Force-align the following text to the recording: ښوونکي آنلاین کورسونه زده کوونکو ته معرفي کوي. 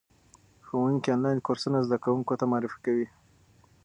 ښوونکي 0.65 1.07
آنلاین 1.15 1.37
کورسونه 1.45 1.77
زده 1.87 1.97
کوونکو 2.03 2.33
ته 2.39 2.45
معرفي 2.51 2.79
کوي. 2.85 3.07